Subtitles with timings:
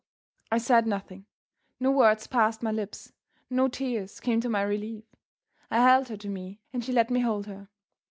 [0.51, 1.27] I said nothing.
[1.79, 3.13] No words passed my lips,
[3.51, 5.03] no tears came to my relief.
[5.69, 7.69] I held her to me; and she let me hold her.